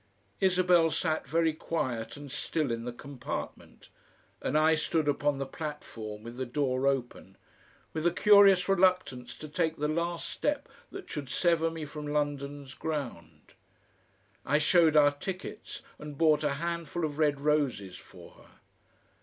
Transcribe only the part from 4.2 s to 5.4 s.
and I stood upon